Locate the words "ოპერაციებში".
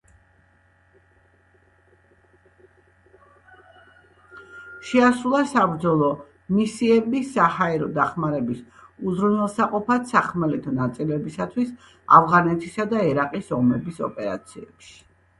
14.13-14.95